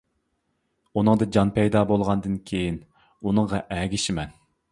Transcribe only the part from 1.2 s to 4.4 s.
جان پەيدا بولغاندىن كىيىن ئۇنىڭغا ئەگىشىمەن.